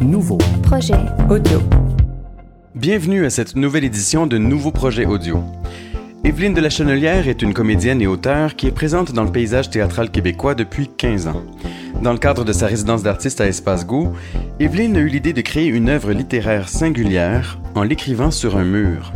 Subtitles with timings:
[0.00, 0.94] Nouveau projet
[1.28, 1.60] audio.
[2.74, 5.42] Bienvenue à cette nouvelle édition de Nouveau projet audio.
[6.24, 9.68] Evelyne de la Chenelière est une comédienne et auteure qui est présente dans le paysage
[9.68, 11.42] théâtral québécois depuis 15 ans.
[12.02, 14.12] Dans le cadre de sa résidence d'artiste à Espace Go,
[14.60, 19.12] Evelyne a eu l'idée de créer une œuvre littéraire singulière en l'écrivant sur un mur.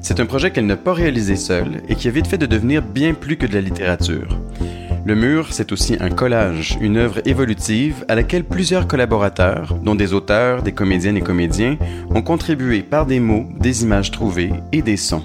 [0.00, 2.82] C'est un projet qu'elle n'a pas réalisé seule et qui a vite fait de devenir
[2.82, 4.38] bien plus que de la littérature.
[5.08, 10.12] Le mur, c'est aussi un collage, une œuvre évolutive à laquelle plusieurs collaborateurs, dont des
[10.12, 11.78] auteurs, des comédiennes et comédiens,
[12.10, 15.24] ont contribué par des mots, des images trouvées et des sons.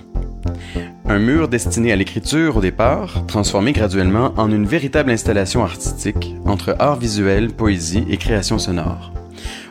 [1.05, 6.77] Un mur destiné à l'écriture au départ, transformé graduellement en une véritable installation artistique entre
[6.79, 9.11] art visuel, poésie et création sonore.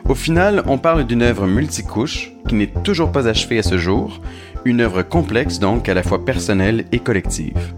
[0.07, 4.21] Au final, on parle d'une œuvre multicouche qui n'est toujours pas achevée à ce jour,
[4.63, 7.73] une œuvre complexe donc à la fois personnelle et collective.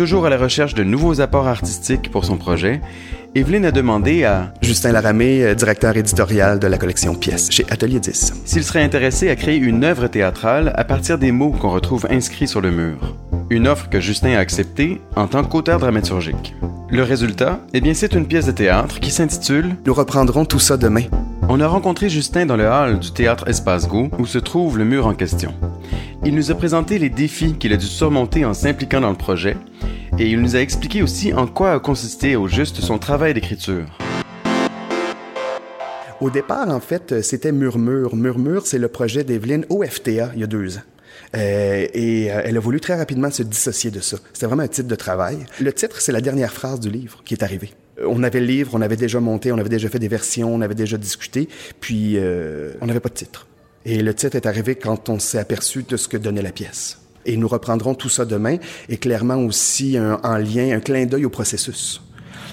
[0.00, 2.80] Toujours à la recherche de nouveaux apports artistiques pour son projet,
[3.34, 8.00] Evelyne a demandé à Justin Laramé, euh, directeur éditorial de la collection Pièces chez Atelier
[8.00, 8.32] 10.
[8.46, 12.48] s'il serait intéressé à créer une œuvre théâtrale à partir des mots qu'on retrouve inscrits
[12.48, 13.14] sur le mur.
[13.50, 16.54] Une offre que Justin a acceptée en tant qu'auteur dramaturgique.
[16.88, 20.78] Le résultat, eh bien, c'est une pièce de théâtre qui s'intitule Nous reprendrons tout ça
[20.78, 21.04] demain.
[21.52, 24.84] On a rencontré Justin dans le hall du théâtre Espace Go où se trouve le
[24.84, 25.52] mur en question.
[26.24, 29.56] Il nous a présenté les défis qu'il a dû surmonter en s'impliquant dans le projet
[30.16, 33.98] et il nous a expliqué aussi en quoi a consisté au juste son travail d'écriture.
[36.20, 38.14] Au départ, en fait, c'était Murmure.
[38.14, 40.82] Murmure, c'est le projet d'Evelyne au FTA il y a deux ans.
[41.34, 44.18] Euh, et euh, elle a voulu très rapidement se dissocier de ça.
[44.32, 45.38] C'était vraiment un titre de travail.
[45.60, 47.72] Le titre, c'est la dernière phrase du livre qui est arrivée.
[48.00, 50.54] Euh, On avait le livre, on avait déjà monté, on avait déjà fait des versions,
[50.54, 51.48] on avait déjà discuté,
[51.80, 53.46] puis euh, on n'avait pas de titre.
[53.84, 56.98] Et le titre est arrivé quand on s'est aperçu de ce que donnait la pièce.
[57.26, 58.56] Et nous reprendrons tout ça demain,
[58.88, 62.02] et clairement aussi un, en lien, un clin d'œil au processus.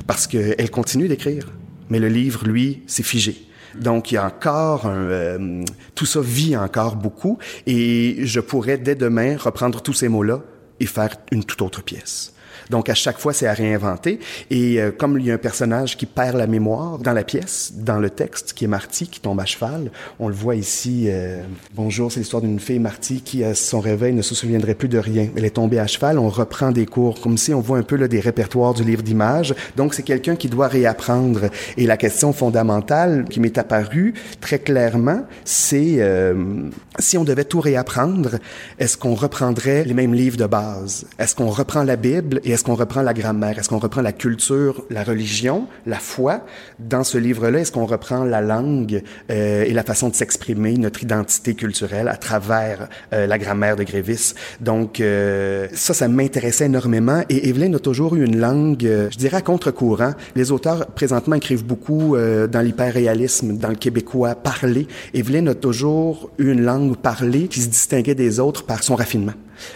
[0.06, 1.52] Parce qu'elle continue d'écrire,
[1.90, 3.44] mais le livre, lui, c'est figé.
[3.76, 5.64] Donc, il y a encore un, euh,
[5.96, 10.42] tout ça vit encore beaucoup, et je pourrais dès demain reprendre tous ces mots-là
[10.80, 12.34] et faire une toute autre pièce.
[12.70, 14.20] Donc, à chaque fois, c'est à réinventer.
[14.50, 17.74] Et euh, comme il y a un personnage qui perd la mémoire dans la pièce,
[17.76, 21.06] dans le texte, qui est Marty, qui tombe à cheval, on le voit ici.
[21.08, 21.42] euh,
[21.76, 24.98] Bonjour, c'est l'histoire d'une fille, Marty, qui, à son réveil, ne se souviendrait plus de
[24.98, 25.30] rien.
[25.36, 26.20] Elle est tombée à cheval.
[26.20, 29.04] On reprend des cours, comme si on voit un peu là, des répertoires du livre
[29.04, 29.54] d'images.
[29.76, 31.50] Donc, c'est quelqu'un qui doit réapprendre.
[31.78, 37.62] Et la question fondamentale qui m'est apparue très clairement, c'est euh, si on devait tout
[37.62, 38.40] réapprendre,
[38.80, 41.06] est-ce qu'on reprendrait les mêmes livres de base?
[41.20, 43.60] Est-ce qu'on reprend la Bible et est-ce qu'on reprend la grammaire?
[43.60, 46.42] Est-ce qu'on reprend la culture, la religion, la foi?
[46.80, 51.04] Dans ce livre-là, est-ce qu'on reprend la langue euh, et la façon de s'exprimer, notre
[51.04, 54.34] identité culturelle à travers euh, la grammaire de Grévis?
[54.60, 57.22] Donc, euh, ça, ça m'intéressait énormément.
[57.30, 60.14] Et Evelyne a toujours eu une langue, euh, je dirais, à contre-courant.
[60.36, 64.88] Les auteurs, présentement, écrivent beaucoup euh, dans l'hyperréalisme, dans le québécois parlé.
[65.14, 69.34] Evelyne a toujours eu une langue parlée qui se distinguait des autres par son raffinement.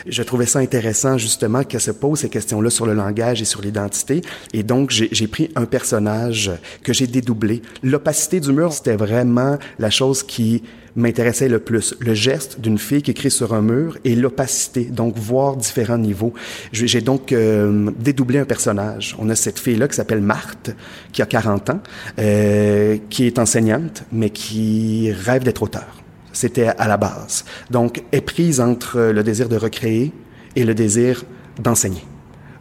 [0.08, 3.62] Je trouvais ça intéressant, justement, qu'elle se pose ces questions-là sur le langage et sur
[3.62, 4.22] l'identité.
[4.54, 6.52] Et donc, j'ai pris un personnage
[6.84, 7.62] que j'ai dédoublé.
[7.84, 10.64] L'opacité du mur, c'était vraiment la chose qui
[10.96, 11.96] m'intéressait le plus.
[12.00, 16.34] Le geste d'une fille qui écrit sur un mur et l'opacité, donc voir différents niveaux.
[16.72, 19.16] J'ai j'ai donc euh, dédoublé un personnage.
[19.20, 20.76] On a cette fille-là qui s'appelle Marthe,
[21.14, 21.80] qui a 40 ans,
[22.20, 26.01] euh, qui est enseignante, mais qui rêve d'être auteur.
[26.34, 27.46] C'était à la base.
[27.70, 30.12] Donc, est prise entre le désir de recréer
[30.56, 31.24] et le désir
[31.60, 32.04] d'enseigner,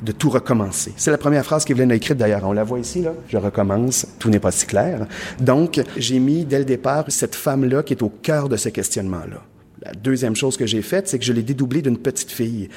[0.03, 0.93] de tout recommencer.
[0.97, 2.45] C'est la première phrase qu'Evelyne a écrite d'ailleurs.
[2.45, 3.13] On la voit ici, là.
[3.29, 5.07] Je recommence, tout n'est pas si clair.
[5.41, 9.43] Donc, j'ai mis dès le départ cette femme-là qui est au cœur de ce questionnement-là.
[9.83, 12.69] La deuxième chose que j'ai faite, c'est que je l'ai dédoublée d'une petite fille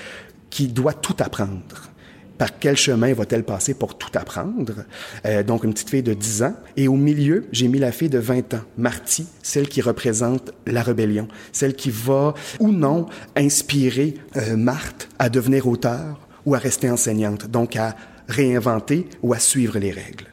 [0.49, 1.92] qui doit tout apprendre.
[2.38, 4.85] Par quel chemin va-t-elle passer pour tout apprendre?
[5.25, 6.55] Euh, donc, une petite fille de 10 ans.
[6.77, 10.81] Et au milieu, j'ai mis la fille de 20 ans, Marty, celle qui représente la
[10.81, 13.05] rébellion, celle qui va ou non
[13.35, 17.95] inspirer euh, Marthe à devenir auteur ou à rester enseignante, donc à
[18.27, 20.25] réinventer ou à suivre les règles.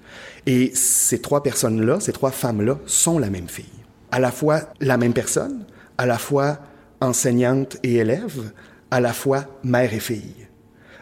[0.46, 3.64] Et ces trois personnes-là, ces trois femmes-là, sont la même fille.
[4.10, 5.64] À la fois la même personne,
[5.98, 6.58] à la fois
[7.00, 8.52] enseignante et élève,
[8.90, 10.39] à la fois mère et fille.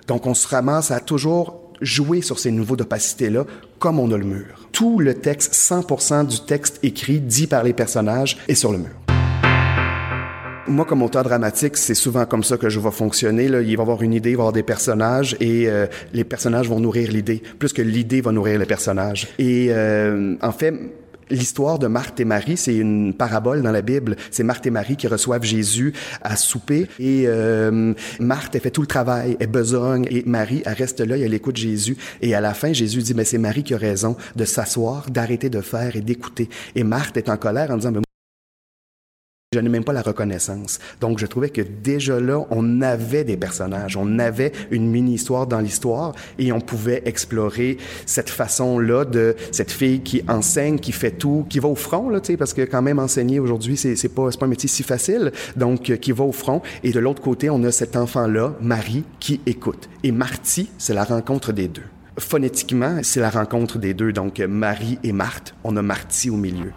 [0.09, 3.45] Donc, on se ramasse à toujours jouer sur ces niveaux d'opacité-là
[3.79, 4.67] comme on a le mur.
[4.73, 8.97] Tout le texte, 100% du texte écrit, dit par les personnages, est sur le mur.
[10.67, 13.49] Moi, comme auteur dramatique, c'est souvent comme ça que je vais fonctionner.
[13.49, 13.61] Là.
[13.61, 16.25] Il va y avoir une idée, il va y avoir des personnages et euh, les
[16.25, 19.29] personnages vont nourrir l'idée, plus que l'idée va nourrir les personnages.
[19.39, 20.75] Et euh, en fait,
[21.31, 24.17] L'histoire de Marthe et Marie, c'est une parabole dans la Bible.
[24.31, 25.93] C'est Marthe et Marie qui reçoivent Jésus
[26.23, 30.75] à souper et euh, Marthe, elle fait tout le travail, elle besogne et Marie, elle
[30.75, 31.97] reste là et elle écoute Jésus.
[32.23, 35.51] Et à la fin, Jésus dit, mais c'est Marie qui a raison de s'asseoir, d'arrêter
[35.51, 36.49] de faire et d'écouter.
[36.75, 37.93] Et Marthe est en colère en disant,
[39.55, 40.79] je n'ai même pas la reconnaissance.
[41.01, 45.61] Donc, je trouvais que déjà là, on avait des personnages, on avait une mini-histoire dans
[45.61, 51.47] l'histoire et on pouvait explorer cette façon-là de cette fille qui enseigne, qui fait tout,
[51.49, 54.11] qui va au front, là, tu sais, parce que quand même enseigner aujourd'hui, c'est, c'est
[54.11, 55.33] pas, c'est pas un métier si facile.
[55.57, 56.61] Donc, euh, qui va au front.
[56.83, 59.89] Et de l'autre côté, on a cet enfant-là, Marie, qui écoute.
[60.03, 61.85] Et Marty, c'est la rencontre des deux.
[62.19, 64.13] Phonétiquement, c'est la rencontre des deux.
[64.13, 66.73] Donc, Marie et Marthe, on a Marty au milieu.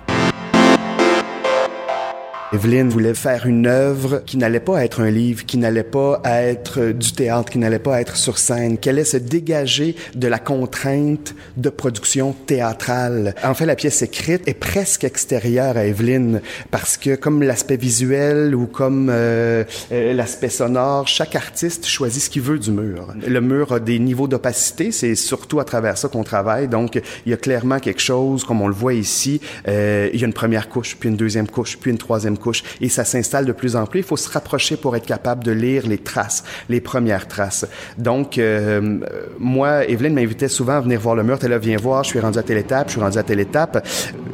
[2.53, 6.91] Evelyne voulait faire une œuvre qui n'allait pas être un livre, qui n'allait pas être
[6.91, 11.33] du théâtre, qui n'allait pas être sur scène, qu'elle allait se dégager de la contrainte
[11.55, 13.35] de production théâtrale.
[13.41, 18.53] En fait, la pièce écrite est presque extérieure à Evelyne parce que comme l'aspect visuel
[18.53, 19.63] ou comme euh,
[19.93, 23.13] euh, l'aspect sonore, chaque artiste choisit ce qu'il veut du mur.
[23.25, 26.67] Le mur a des niveaux d'opacité, c'est surtout à travers ça qu'on travaille.
[26.67, 29.39] Donc, il y a clairement quelque chose, comme on le voit ici,
[29.69, 32.40] euh, il y a une première couche, puis une deuxième couche, puis une troisième couche
[32.81, 33.99] et ça s'installe de plus en plus.
[33.99, 37.65] Il faut se rapprocher pour être capable de lire les traces, les premières traces.
[37.97, 38.99] Donc, euh,
[39.39, 41.37] moi, Evelyne m'invitait souvent à venir voir le mur.
[41.41, 43.39] Elle là, viens voir, je suis rendu à telle étape, je suis rendu à telle
[43.39, 43.85] étape.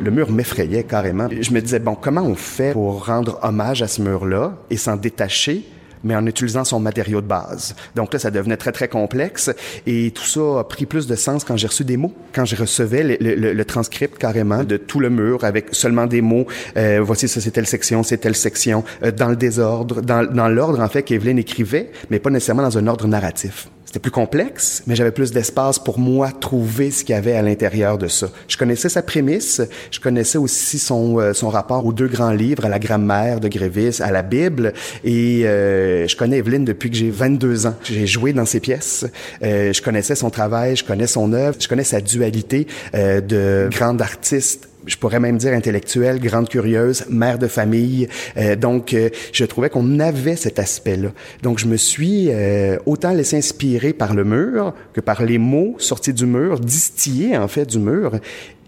[0.02, 1.28] Le mur m'effrayait carrément.
[1.30, 4.96] Je me disais, bon, comment on fait pour rendre hommage à ce mur-là et s'en
[4.96, 5.64] détacher
[6.04, 7.76] mais en utilisant son matériau de base.
[7.96, 9.52] Donc là, ça devenait très, très complexe
[9.86, 12.56] et tout ça a pris plus de sens quand j'ai reçu des mots, quand je
[12.56, 16.48] recevais le, le, le, transcript carrément de tout le mur avec seulement des mots.
[16.78, 20.48] Euh, voici, ça c'est telle section, c'est telle section, euh, dans le désordre, dans, dans
[20.48, 23.70] l'ordre en fait qu'Evelyne écrivait, mais pas nécessairement dans un ordre narratif.
[23.88, 27.42] C'était plus complexe, mais j'avais plus d'espace pour moi trouver ce qu'il y avait à
[27.42, 28.28] l'intérieur de ça.
[28.50, 29.62] Je connaissais sa prémisse,
[29.92, 33.48] je connaissais aussi son, euh, son rapport aux deux grands livres, à la grammaire de
[33.48, 34.74] Grévis, à la Bible,
[35.06, 37.76] et euh, je connais Evelyne depuis que j'ai 22 ans.
[37.86, 39.06] J'ai joué dans ses pièces,
[39.42, 43.70] euh, je connaissais son travail, je connais son œuvre, je connais sa dualité euh, de
[43.72, 48.08] grande artiste je pourrais même dire intellectuelle, grande curieuse, mère de famille.
[48.38, 51.10] Euh, donc, euh, je trouvais qu'on avait cet aspect-là.
[51.44, 55.76] Donc, je me suis euh, autant laissé inspirer par le mur que par les mots
[55.78, 58.20] sortis du mur, distillés en fait du mur,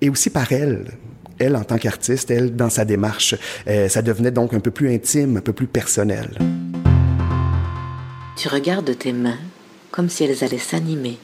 [0.01, 0.85] et aussi par elle.
[1.39, 3.33] Elle, en tant qu'artiste, elle, dans sa démarche,
[3.87, 6.37] ça devenait donc un peu plus intime, un peu plus personnel.
[8.35, 9.37] Tu regardes tes mains
[9.89, 11.17] comme si elles allaient s'animer,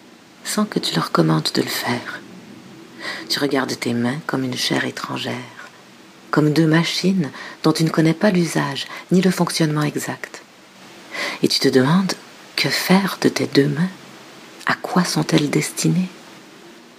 [0.45, 2.21] sans que tu leur commandes de le faire.
[3.29, 5.33] Tu regardes tes mains comme une chair étrangère,
[6.31, 7.29] comme deux machines
[7.63, 10.41] dont tu ne connais pas l'usage ni le fonctionnement exact.
[11.43, 12.13] Et tu te demandes
[12.55, 13.89] que faire de tes deux mains?
[14.65, 16.09] À quoi sont-elles destinées?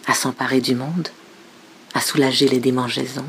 [0.07, 1.09] À s'emparer du monde?
[1.95, 3.25] À soulager les démangeaisons?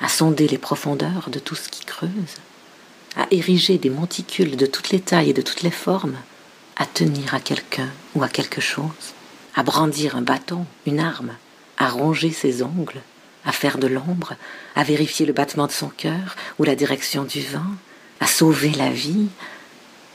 [0.00, 2.10] À sonder les profondeurs de tout ce qui creuse?
[3.16, 6.16] À ériger des monticules de toutes les tailles et de toutes les formes?
[6.76, 9.14] À tenir à quelqu'un ou à quelque chose?
[9.54, 11.32] À brandir un bâton, une arme?
[11.78, 13.00] À ronger ses ongles,
[13.44, 14.34] à faire de l'ombre,
[14.74, 17.74] à vérifier le battement de son cœur ou la direction du vent,
[18.20, 19.28] à sauver la vie,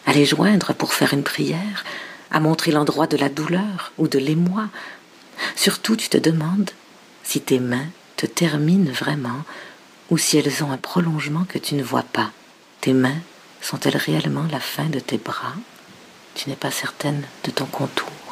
[0.05, 1.85] à les joindre pour faire une prière,
[2.31, 4.67] à montrer l'endroit de la douleur ou de l'émoi.
[5.55, 6.71] Surtout, tu te demandes
[7.23, 7.87] si tes mains
[8.17, 9.43] te terminent vraiment
[10.09, 12.31] ou si elles ont un prolongement que tu ne vois pas.
[12.81, 13.19] Tes mains
[13.61, 15.53] sont-elles réellement la fin de tes bras?
[16.35, 18.30] Tu n'es pas certaine de ton contour.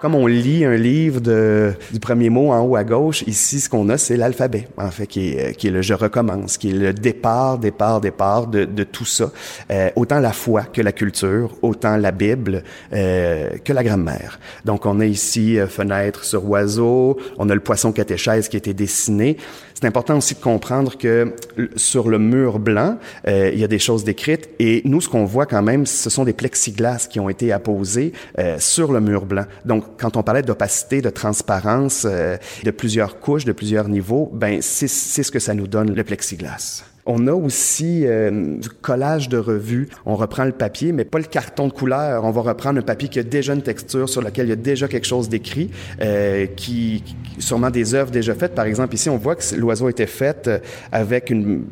[0.00, 3.68] Comme on lit un livre de, du premier mot en haut à gauche, ici, ce
[3.68, 6.72] qu'on a, c'est l'alphabet, en fait, qui est, qui est le je recommence, qui est
[6.72, 9.30] le départ, départ, départ de, de tout ça.
[9.70, 12.62] Euh, autant la foi que la culture, autant la Bible
[12.94, 14.40] euh, que la grammaire.
[14.64, 18.58] Donc, on a ici euh, fenêtre sur oiseau, on a le poisson catéchèse qui a
[18.58, 19.36] été dessiné.
[19.80, 21.34] C'est important aussi de comprendre que
[21.74, 25.24] sur le mur blanc, euh, il y a des choses décrites et nous, ce qu'on
[25.24, 29.24] voit quand même, ce sont des plexiglas qui ont été apposés euh, sur le mur
[29.24, 29.46] blanc.
[29.64, 34.60] Donc, quand on parlait d'opacité, de transparence, euh, de plusieurs couches, de plusieurs niveaux, ben
[34.60, 36.84] c'est ce que ça nous donne, le plexiglas.
[37.06, 39.88] On a aussi euh, du collage de revues.
[40.06, 42.24] On reprend le papier, mais pas le carton de couleur.
[42.24, 44.56] On va reprendre un papier qui a déjà une texture, sur lequel il y a
[44.56, 47.02] déjà quelque chose d'écrit, euh, qui,
[47.38, 48.54] sûrement des œuvres déjà faites.
[48.54, 50.58] Par exemple, ici, on voit que l'oiseau été fait euh,
[50.92, 51.64] avec une,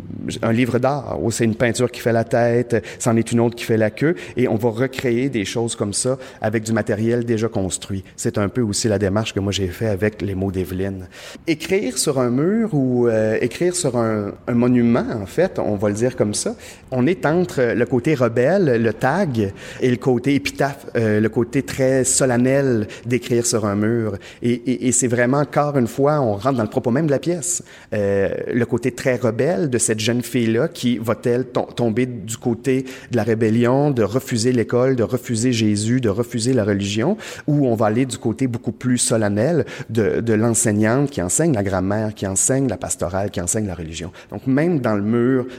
[0.42, 3.56] un livre d'art, où c'est une peinture qui fait la tête, c'en est une autre
[3.56, 7.24] qui fait la queue, et on va recréer des choses comme ça avec du matériel
[7.24, 8.04] déjà construit.
[8.16, 11.08] C'est un peu aussi la démarche que moi j'ai fait avec les mots d'Evelyne.
[11.46, 15.88] Écrire sur un mur ou euh, écrire sur un, un monument, en fait, on va
[15.88, 16.54] le dire comme ça.
[16.90, 21.62] On est entre le côté rebelle, le tag, et le côté épitaphe, euh, le côté
[21.62, 24.16] très solennel d'écrire sur un mur.
[24.42, 27.62] Et, c'est vraiment, encore une fois, on rentre dans le propos même de la pièce.
[27.92, 33.16] Euh, le côté très rebelle de cette jeune fille-là qui va-t-elle tomber du côté de
[33.16, 37.86] la rébellion, de refuser l'école, de refuser Jésus, de refuser la religion, ou on va
[37.86, 42.76] aller du côté beaucoup plus solennel de, l'enseignante qui enseigne la grammaire, qui enseigne la
[42.76, 44.12] pastorale, qui enseigne la religion.
[44.30, 44.96] Donc même dans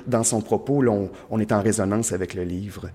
[0.07, 0.91] dans son propos, là,
[1.29, 2.89] on, est en résonance avec le livre.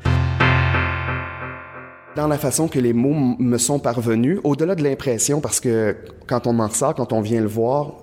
[2.17, 5.97] Dans la façon que les mots me sont parvenus, au-delà de l'impression, parce que
[6.27, 7.95] quand on m'en ressort, quand on vient le voir,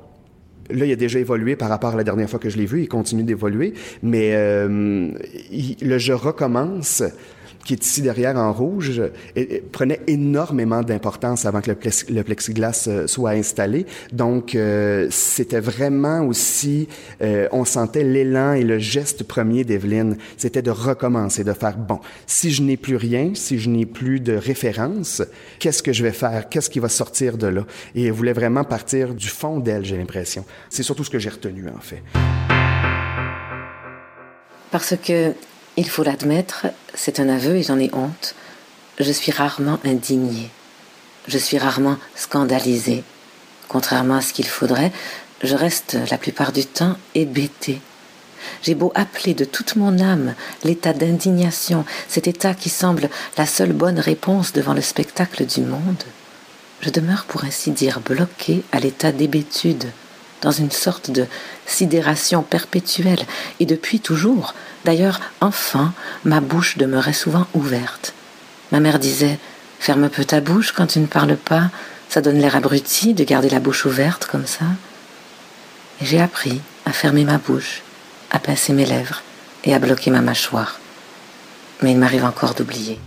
[0.70, 2.82] là, il a déjà évolué par rapport à la dernière fois que je l'ai vu,
[2.82, 5.12] il continue d'évoluer, mais euh,
[5.82, 7.04] le je recommence
[7.66, 9.02] qui est ici derrière en rouge,
[9.72, 11.78] prenait énormément d'importance avant que le,
[12.10, 13.86] le, plexiglas euh, soit installé.
[14.12, 16.88] Donc, euh, c'était vraiment aussi,
[17.22, 22.00] euh, on sentait l'élan et le geste premier d'Evelyne, c'était de recommencer, de faire, bon,
[22.28, 25.22] si je n'ai plus rien, si je n'ai plus de référence,
[25.60, 26.50] qu'est-ce que je vais faire?
[26.50, 27.66] Qu'est-ce qui va sortir de là?
[27.96, 30.46] Et elle voulait vraiment partir du fond d'elle, j'ai l'impression.
[30.70, 32.02] C'est surtout ce que j'ai retenu, en fait.
[34.72, 35.34] Parce que
[35.78, 38.36] il faut l'admettre, c'est un aveu et j'en ai honte.
[39.00, 40.50] Je suis rarement indignée.
[41.28, 43.04] Je suis rarement scandalisée.
[43.68, 44.92] Contrairement à ce qu'il faudrait,
[45.44, 47.82] je reste la plupart du temps hébétée.
[48.64, 53.74] J'ai beau appeler de toute mon âme l'état d'indignation, cet état qui semble la seule
[53.74, 56.04] bonne réponse devant le spectacle du monde,
[56.82, 59.86] je demeure pour ainsi dire bloquée à l'état d'hébétude,
[60.42, 61.26] dans une sorte de
[61.66, 63.26] sidération perpétuelle,
[63.60, 64.54] et depuis toujours.
[64.86, 65.92] D'ailleurs, enfant,
[66.26, 68.14] ma bouche demeurait souvent ouverte.
[68.72, 69.40] Ma mère disait
[69.80, 71.70] Ferme peu ta bouche quand tu ne parles pas,
[72.10, 74.66] ça donne l'air abruti de garder la bouche ouverte comme ça.
[76.02, 77.82] J'ai appris à fermer ma bouche,
[78.32, 79.22] à pincer mes lèvres
[79.64, 80.80] et à bloquer ma mâchoire.
[81.82, 83.00] Mais il m'arrive encore d'oublier.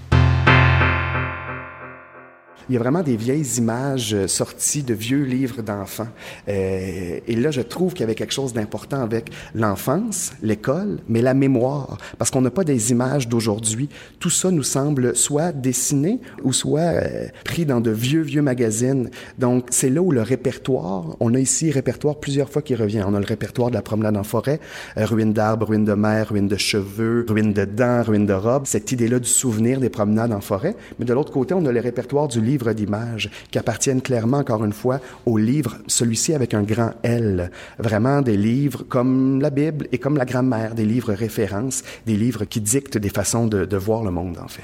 [2.68, 6.08] Il y a vraiment des vieilles images euh, sorties de vieux livres d'enfants.
[6.48, 11.20] Euh, et là, je trouve qu'il y avait quelque chose d'important avec l'enfance, l'école, mais
[11.20, 13.88] la mémoire, parce qu'on n'a pas des images d'aujourd'hui.
[14.18, 19.10] Tout ça nous semble soit dessiné ou soit euh, pris dans de vieux, vieux magazines.
[19.38, 23.04] Donc, c'est là où le répertoire, on a ici répertoire plusieurs fois qui revient.
[23.06, 24.60] On a le répertoire de la promenade en forêt,
[24.96, 28.66] euh, ruines d'arbres, ruines de mer, ruines de cheveux, ruines de dents, ruines de robes,
[28.66, 30.76] cette idée-là du souvenir des promenades en forêt.
[30.98, 34.64] Mais de l'autre côté, on a le répertoire du livre d'images qui appartiennent clairement, encore
[34.64, 37.50] une fois, au livre, celui-ci avec un grand L.
[37.78, 42.44] Vraiment des livres comme la Bible et comme la grammaire, des livres références, des livres
[42.44, 44.62] qui dictent des façons de, de voir le monde, en fait.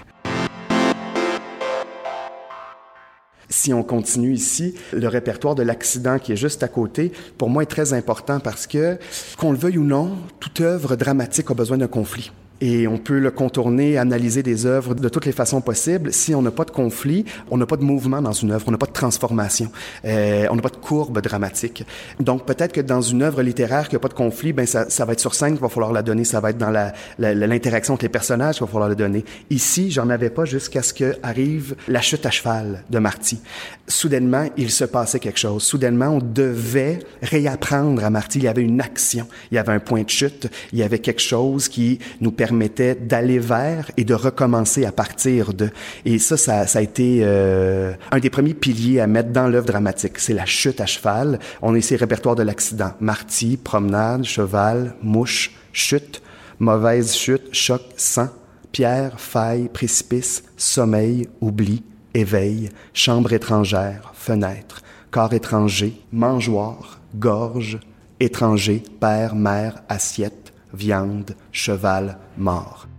[3.52, 7.64] Si on continue ici, le répertoire de l'accident qui est juste à côté, pour moi,
[7.64, 8.96] est très important parce que,
[9.36, 12.30] qu'on le veuille ou non, toute œuvre dramatique a besoin d'un conflit
[12.60, 16.12] et on peut le contourner, analyser des œuvres de toutes les façons possibles.
[16.12, 18.70] Si on n'a pas de conflit, on n'a pas de mouvement dans une œuvre, on
[18.70, 19.70] n'a pas de transformation,
[20.04, 21.84] euh, on n'a pas de courbe dramatique.
[22.18, 25.04] Donc peut-être que dans une œuvre littéraire qui n'a pas de conflit, ben ça, ça
[25.04, 26.70] va être sur scène qu'il va falloir la donner, ça va être dans
[27.18, 29.24] l'interaction entre les personnages qu'il va falloir la donner.
[29.48, 33.40] Ici, j'en avais pas jusqu'à ce que arrive la chute à cheval de Marty.
[33.88, 35.62] Soudainement, il se passait quelque chose.
[35.62, 38.38] Soudainement, on devait réapprendre à Marty.
[38.38, 40.98] Il y avait une action, il y avait un point de chute, il y avait
[40.98, 45.70] quelque chose qui nous permettait permettait d'aller vers et de recommencer à partir de.
[46.04, 50.18] Et ça, ça, a été euh, un des premiers piliers à mettre dans l'œuvre dramatique.
[50.18, 51.38] C'est la chute à cheval.
[51.62, 52.92] On a le répertoire de l'accident.
[52.98, 56.22] Marty, promenade, cheval, mouche, chute,
[56.58, 58.30] mauvaise chute, choc, sang,
[58.72, 67.78] pierre, faille, précipice, sommeil, oubli, éveil, chambre étrangère, fenêtre, corps étranger, mangeoire, gorge,
[68.18, 70.39] étranger, père, mère, assiette,
[70.72, 72.89] viande, cheval, mort.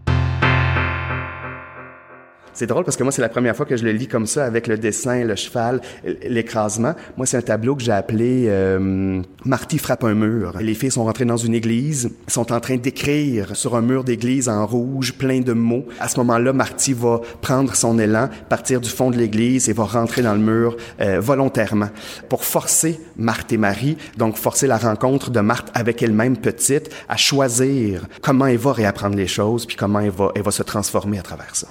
[2.53, 4.45] C'est drôle parce que moi, c'est la première fois que je le lis comme ça,
[4.45, 5.81] avec le dessin, le cheval,
[6.27, 6.93] l'écrasement.
[7.17, 10.57] Moi, c'est un tableau que j'ai appelé euh, Marty frappe un mur.
[10.59, 14.49] Les filles sont rentrées dans une église, sont en train d'écrire sur un mur d'église
[14.49, 15.85] en rouge, plein de mots.
[15.99, 19.85] À ce moment-là, Marty va prendre son élan, partir du fond de l'église et va
[19.85, 21.89] rentrer dans le mur euh, volontairement
[22.29, 27.17] pour forcer Marthe et Marie, donc forcer la rencontre de Marthe avec elle-même petite, à
[27.17, 31.19] choisir comment elle va réapprendre les choses, puis comment elle va, elle va se transformer
[31.19, 31.67] à travers ça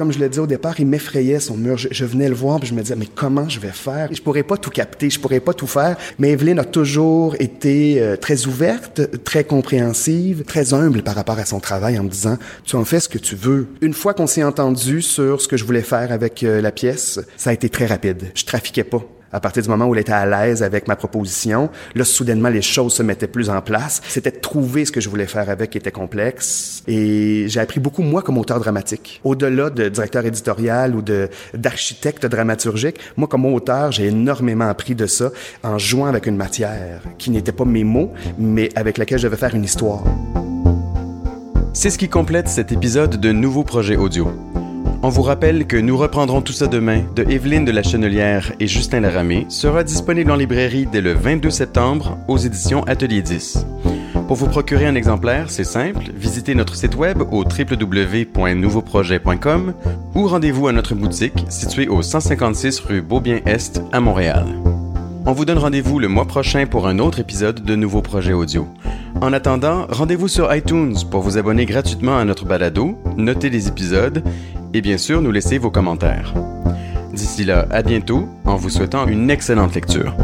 [0.00, 1.76] comme je l'ai dit au départ, il m'effrayait son mur.
[1.76, 4.08] Je, venais le voir, je me disais, mais comment je vais faire?
[4.10, 5.98] Je pourrais pas tout capter, je pourrais pas tout faire.
[6.18, 11.44] Mais Evelyne a toujours été euh, très ouverte, très compréhensive, très humble par rapport à
[11.44, 13.66] son travail en me disant, tu en fais ce que tu veux.
[13.82, 17.20] Une fois qu'on s'est entendu sur ce que je voulais faire avec euh, la pièce,
[17.36, 18.30] ça a été très rapide.
[18.34, 21.70] Je trafiquais pas À partir du moment où elle était à l'aise avec ma proposition,
[21.94, 24.00] là, soudainement, les choses se mettaient plus en place.
[24.08, 26.82] C'était de trouver ce que je voulais faire avec qui était complexe.
[26.88, 29.20] Et j'ai appris beaucoup, moi, comme auteur dramatique.
[29.22, 35.06] Au-delà de directeur éditorial ou de, d'architecte dramaturgique, moi, comme auteur, j'ai énormément appris de
[35.06, 35.30] ça
[35.62, 39.36] en jouant avec une matière qui n'était pas mes mots, mais avec laquelle je devais
[39.36, 40.02] faire une histoire.
[41.72, 44.49] C'est ce qui complète cet épisode de Nouveaux projets audio.
[45.02, 48.66] On vous rappelle que Nous reprendrons tout ça demain de Evelyne de la Chenelière et
[48.66, 53.66] Justin Laramé sera disponible en librairie dès le 22 septembre aux éditions Atelier 10.
[54.28, 59.72] Pour vous procurer un exemplaire, c'est simple, visitez notre site web au www.nouveauprojet.com
[60.14, 64.44] ou rendez-vous à notre boutique située au 156 rue Beaubien-Est à Montréal.
[65.24, 68.68] On vous donne rendez-vous le mois prochain pour un autre épisode de Nouveaux projets audio.
[69.22, 74.22] En attendant, rendez-vous sur iTunes pour vous abonner gratuitement à notre balado, noter les épisodes
[74.74, 76.34] et bien sûr nous laisser vos commentaires.
[77.12, 80.14] D'ici là, à bientôt en vous souhaitant une excellente lecture.